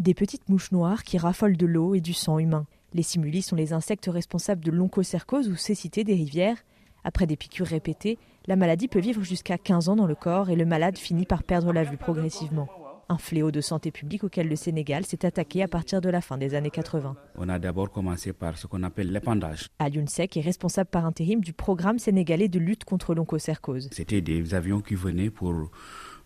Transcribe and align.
Des 0.00 0.14
petites 0.14 0.48
mouches 0.48 0.72
noires 0.72 1.02
qui 1.04 1.18
raffolent 1.18 1.58
de 1.58 1.66
l'eau 1.66 1.94
et 1.94 2.00
du 2.00 2.14
sang 2.14 2.38
humain. 2.38 2.64
Les 2.94 3.02
simulis 3.02 3.42
sont 3.42 3.54
les 3.54 3.74
insectes 3.74 4.08
responsables 4.10 4.64
de 4.64 4.70
l'onchocercose 4.70 5.50
ou 5.50 5.56
cécité 5.56 6.04
des 6.04 6.14
rivières. 6.14 6.56
Après 7.04 7.26
des 7.26 7.36
piqûres 7.36 7.66
répétées, 7.66 8.16
la 8.46 8.56
maladie 8.56 8.88
peut 8.88 8.98
vivre 8.98 9.22
jusqu'à 9.22 9.58
15 9.58 9.90
ans 9.90 9.96
dans 9.96 10.06
le 10.06 10.14
corps 10.14 10.48
et 10.48 10.56
le 10.56 10.64
malade 10.64 10.96
finit 10.96 11.26
par 11.26 11.42
perdre 11.42 11.70
la 11.74 11.84
vue 11.84 11.98
progressivement. 11.98 12.66
Un 13.10 13.18
fléau 13.18 13.50
de 13.50 13.60
santé 13.60 13.90
publique 13.90 14.24
auquel 14.24 14.48
le 14.48 14.56
Sénégal 14.56 15.04
s'est 15.04 15.26
attaqué 15.26 15.62
à 15.62 15.68
partir 15.68 16.00
de 16.00 16.08
la 16.08 16.22
fin 16.22 16.38
des 16.38 16.54
années 16.54 16.70
80. 16.70 17.16
On 17.36 17.48
a 17.50 17.58
d'abord 17.58 17.90
commencé 17.90 18.32
par 18.32 18.56
ce 18.56 18.66
qu'on 18.66 18.82
appelle 18.84 19.12
l'épandage. 19.12 19.68
Alioune 19.80 20.08
Sek 20.08 20.34
est 20.38 20.40
responsable 20.40 20.88
par 20.88 21.04
intérim 21.04 21.40
du 21.40 21.52
programme 21.52 21.98
sénégalais 21.98 22.48
de 22.48 22.58
lutte 22.58 22.84
contre 22.84 23.14
l'onchocercose. 23.14 23.90
C'était 23.92 24.22
des 24.22 24.54
avions 24.54 24.80
qui 24.80 24.94
venaient 24.94 25.28
pour 25.28 25.52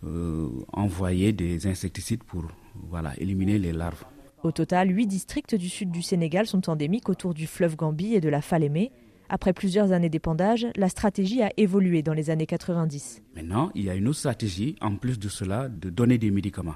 euh, 0.06 0.48
envoyer 0.72 1.32
des 1.32 1.66
insecticides 1.66 2.22
pour 2.24 2.44
voilà, 2.90 3.12
éliminer 3.18 3.58
les 3.58 3.72
larves. 3.72 4.04
Au 4.42 4.52
total, 4.52 4.90
huit 4.94 5.06
districts 5.06 5.54
du 5.54 5.68
sud 5.68 5.90
du 5.90 6.02
Sénégal 6.02 6.46
sont 6.46 6.68
endémiques 6.68 7.08
autour 7.08 7.32
du 7.32 7.46
fleuve 7.46 7.76
Gambie 7.76 8.14
et 8.14 8.20
de 8.20 8.28
la 8.28 8.42
Falémé. 8.42 8.92
Après 9.30 9.54
plusieurs 9.54 9.92
années 9.92 10.10
d'épandage, 10.10 10.66
la 10.76 10.88
stratégie 10.88 11.42
a 11.42 11.50
évolué 11.56 12.02
dans 12.02 12.12
les 12.12 12.28
années 12.28 12.46
90. 12.46 13.22
Maintenant, 13.36 13.70
il 13.74 13.84
y 13.84 13.90
a 13.90 13.94
une 13.94 14.06
autre 14.08 14.18
stratégie, 14.18 14.76
en 14.82 14.96
plus 14.96 15.18
de 15.18 15.28
cela, 15.28 15.68
de 15.68 15.88
donner 15.88 16.18
des 16.18 16.30
médicaments. 16.30 16.74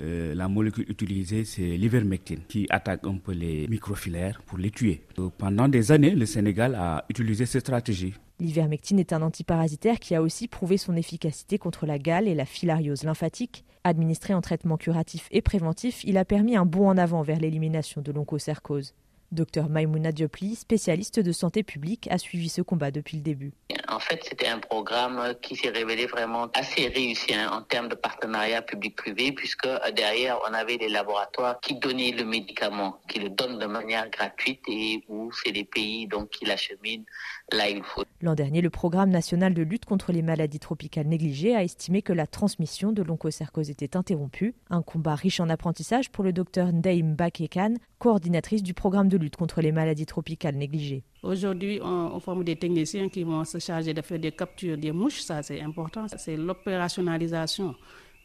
Euh, 0.00 0.34
la 0.34 0.48
molécule 0.48 0.84
utilisée, 0.88 1.44
c'est 1.44 1.76
l'ivermectine, 1.76 2.40
qui 2.48 2.66
attaque 2.70 3.06
un 3.06 3.16
peu 3.18 3.32
les 3.32 3.66
microfilaires 3.68 4.42
pour 4.42 4.58
les 4.58 4.70
tuer. 4.70 5.02
Euh, 5.18 5.30
pendant 5.38 5.68
des 5.68 5.92
années, 5.92 6.10
le 6.14 6.26
Sénégal 6.26 6.74
a 6.74 7.04
utilisé 7.08 7.46
cette 7.46 7.62
stratégie. 7.62 8.14
L'ivermectine 8.38 8.98
est 8.98 9.14
un 9.14 9.22
antiparasitaire 9.22 9.98
qui 9.98 10.14
a 10.14 10.20
aussi 10.20 10.46
prouvé 10.46 10.76
son 10.76 10.94
efficacité 10.94 11.58
contre 11.58 11.86
la 11.86 11.98
gale 11.98 12.28
et 12.28 12.34
la 12.34 12.44
filariose 12.44 13.04
lymphatique. 13.04 13.64
Administré 13.82 14.34
en 14.34 14.42
traitement 14.42 14.76
curatif 14.76 15.28
et 15.30 15.40
préventif, 15.40 16.04
il 16.04 16.18
a 16.18 16.24
permis 16.24 16.56
un 16.56 16.66
bond 16.66 16.88
en 16.88 16.98
avant 16.98 17.22
vers 17.22 17.40
l'élimination 17.40 18.02
de 18.02 18.12
l'onchocercose. 18.12 18.94
Docteur 19.32 19.68
Maïmouna 19.68 20.12
Diopli, 20.12 20.54
spécialiste 20.54 21.18
de 21.18 21.32
santé 21.32 21.62
publique, 21.62 22.08
a 22.10 22.18
suivi 22.18 22.48
ce 22.48 22.62
combat 22.62 22.90
depuis 22.90 23.16
le 23.16 23.22
début. 23.22 23.52
En 23.96 23.98
fait, 23.98 24.22
c'était 24.28 24.48
un 24.48 24.58
programme 24.58 25.34
qui 25.40 25.56
s'est 25.56 25.70
révélé 25.70 26.04
vraiment 26.04 26.48
assez 26.52 26.88
réussi 26.88 27.32
hein, 27.32 27.48
en 27.50 27.62
termes 27.62 27.88
de 27.88 27.94
partenariat 27.94 28.60
public-privé, 28.60 29.32
puisque 29.32 29.64
euh, 29.64 29.90
derrière, 29.96 30.38
on 30.46 30.52
avait 30.52 30.76
des 30.76 30.90
laboratoires 30.90 31.58
qui 31.60 31.76
donnaient 31.76 32.10
le 32.10 32.26
médicament, 32.26 33.00
qui 33.08 33.20
le 33.20 33.30
donnent 33.30 33.58
de 33.58 33.64
manière 33.64 34.10
gratuite 34.10 34.60
et 34.68 35.02
où 35.08 35.32
c'est 35.32 35.50
les 35.50 35.64
pays 35.64 36.06
donc, 36.08 36.28
qui 36.28 36.44
l'acheminent 36.44 37.06
là 37.52 37.70
il 37.70 37.82
faut. 37.82 38.04
L'an 38.20 38.34
dernier, 38.34 38.60
le 38.60 38.68
programme 38.68 39.08
national 39.08 39.54
de 39.54 39.62
lutte 39.62 39.86
contre 39.86 40.12
les 40.12 40.22
maladies 40.22 40.58
tropicales 40.58 41.06
négligées 41.06 41.54
a 41.54 41.62
estimé 41.62 42.02
que 42.02 42.12
la 42.12 42.26
transmission 42.26 42.92
de 42.92 43.02
l'onchocercose 43.02 43.70
était 43.70 43.96
interrompue. 43.96 44.54
Un 44.68 44.82
combat 44.82 45.14
riche 45.14 45.40
en 45.40 45.48
apprentissage 45.48 46.10
pour 46.10 46.22
le 46.22 46.32
docteur 46.32 46.72
Ndaim 46.72 47.14
Bakekan, 47.14 47.74
coordinatrice 47.98 48.62
du 48.62 48.74
programme 48.74 49.08
de 49.08 49.16
lutte 49.16 49.36
contre 49.36 49.60
les 49.60 49.72
maladies 49.72 50.06
tropicales 50.06 50.56
négligées. 50.56 51.02
Aujourd'hui, 51.22 51.80
on, 51.82 52.20
forme 52.20 52.44
des 52.44 52.56
techniciens 52.56 53.08
qui 53.08 53.24
vont 53.24 53.44
se 53.44 53.58
charger 53.58 53.94
de 53.94 54.02
faire 54.02 54.18
des 54.18 54.32
captures 54.32 54.76
des 54.76 54.92
mouches, 54.92 55.20
ça 55.20 55.42
c'est 55.42 55.60
important, 55.60 56.06
c'est 56.16 56.36
l'opérationnalisation. 56.36 57.74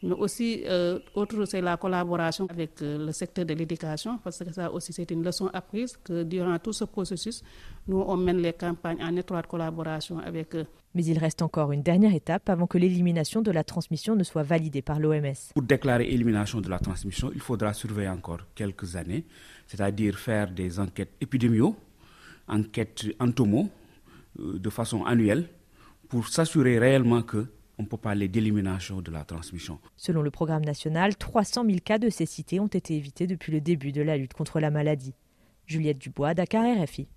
Mais 0.02 0.14
aussi, 0.14 0.64
euh, 0.66 0.98
autre, 1.14 1.44
c'est 1.44 1.60
la 1.60 1.76
collaboration 1.76 2.46
avec 2.50 2.82
euh, 2.82 3.06
le 3.06 3.12
secteur 3.12 3.44
de 3.44 3.54
l'éducation, 3.54 4.18
parce 4.18 4.38
que 4.42 4.52
ça 4.52 4.70
aussi, 4.72 4.92
c'est 4.92 5.08
une 5.12 5.22
leçon 5.22 5.48
apprise 5.52 5.96
que 6.02 6.24
durant 6.24 6.58
tout 6.58 6.72
ce 6.72 6.84
processus, 6.84 7.42
nous, 7.86 7.98
on 8.00 8.16
mène 8.16 8.38
les 8.38 8.52
campagnes 8.52 9.02
en 9.02 9.14
étroite 9.16 9.46
collaboration 9.46 10.18
avec 10.18 10.56
eux. 10.56 10.66
Mais 10.94 11.04
il 11.04 11.18
reste 11.18 11.40
encore 11.40 11.70
une 11.70 11.82
dernière 11.82 12.14
étape 12.14 12.48
avant 12.48 12.66
que 12.66 12.78
l'élimination 12.78 13.42
de 13.42 13.50
la 13.52 13.62
transmission 13.62 14.16
ne 14.16 14.24
soit 14.24 14.42
validée 14.42 14.82
par 14.82 14.98
l'OMS. 14.98 15.34
Pour 15.54 15.62
déclarer 15.62 16.04
élimination 16.08 16.60
de 16.60 16.68
la 16.68 16.80
transmission, 16.80 17.30
il 17.32 17.40
faudra 17.40 17.72
surveiller 17.72 18.08
encore 18.08 18.40
quelques 18.56 18.96
années, 18.96 19.24
c'est-à-dire 19.68 20.18
faire 20.18 20.50
des 20.50 20.80
enquêtes 20.80 21.12
épidémiaux, 21.20 21.76
enquêtes 22.48 23.06
entomo, 23.20 23.68
euh, 24.40 24.58
de 24.58 24.70
façon 24.70 25.04
annuelle, 25.04 25.48
pour 26.08 26.26
s'assurer 26.28 26.78
réellement 26.80 27.22
que 27.22 27.46
on 27.82 27.86
peut 27.86 27.96
parler 27.96 28.28
d'élimination 28.28 29.02
de 29.02 29.10
la 29.10 29.24
transmission. 29.24 29.80
Selon 29.96 30.22
le 30.22 30.30
programme 30.30 30.64
national, 30.64 31.16
300 31.16 31.64
000 31.64 31.78
cas 31.84 31.98
de 31.98 32.10
cécité 32.10 32.60
ont 32.60 32.68
été 32.68 32.94
évités 32.94 33.26
depuis 33.26 33.52
le 33.52 33.60
début 33.60 33.90
de 33.90 34.02
la 34.02 34.16
lutte 34.16 34.34
contre 34.34 34.60
la 34.60 34.70
maladie. 34.70 35.14
Juliette 35.66 35.98
Dubois, 35.98 36.34
Dakar 36.34 36.64
RFI. 36.64 37.08